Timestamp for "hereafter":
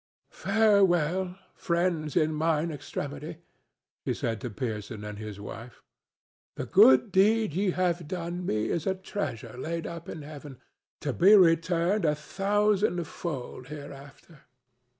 13.67-14.39